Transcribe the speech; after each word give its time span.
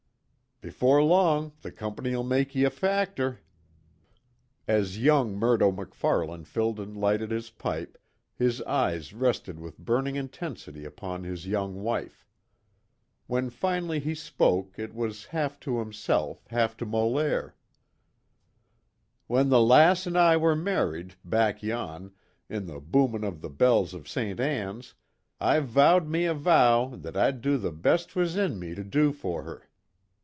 Before 0.63 1.01
long 1.01 1.53
the 1.63 1.71
Company'll 1.71 2.21
make 2.21 2.53
ye 2.53 2.65
a 2.65 2.69
factor." 2.69 3.39
As 4.67 4.99
young 4.99 5.33
Murdo 5.35 5.71
MacFarlane 5.71 6.43
filled 6.43 6.79
and 6.79 6.95
lighted 6.95 7.31
his 7.31 7.49
pipe, 7.49 7.97
his 8.35 8.61
eyes 8.61 9.11
rested 9.11 9.59
with 9.59 9.79
burning 9.79 10.15
intensity 10.17 10.85
upon 10.85 11.23
his 11.23 11.47
young 11.47 11.81
wife. 11.81 12.27
When 13.25 13.49
finally 13.49 13.99
he 13.99 14.13
spoke 14.13 14.77
it 14.77 14.93
was 14.93 15.25
half 15.25 15.59
to 15.61 15.79
himself, 15.79 16.45
half 16.51 16.77
to 16.77 16.85
Molaire: 16.85 17.55
"When 19.25 19.49
the 19.49 19.61
lass 19.63 20.05
an' 20.05 20.15
I 20.15 20.37
were 20.37 20.55
married, 20.55 21.15
back 21.25 21.63
yon, 21.63 22.11
to 22.51 22.59
the 22.59 22.79
boomin' 22.79 23.23
of 23.23 23.41
the 23.41 23.49
bells 23.49 23.95
of 23.95 24.07
Ste. 24.07 24.39
Anne's, 24.39 24.93
I 25.39 25.59
vowed 25.59 26.07
me 26.07 26.25
a 26.25 26.35
vow 26.35 26.89
that 26.97 27.17
I'd 27.17 27.41
do 27.41 27.57
the 27.57 27.71
best 27.71 28.09
'twas 28.11 28.35
in 28.37 28.59
me 28.59 28.75
to 28.75 28.83
do 28.83 29.11
for 29.11 29.41
her. 29.41 29.67